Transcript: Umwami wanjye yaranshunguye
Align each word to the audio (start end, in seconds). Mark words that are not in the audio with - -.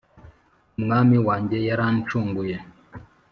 Umwami 0.77 1.15
wanjye 1.27 1.57
yaranshunguye 1.67 2.55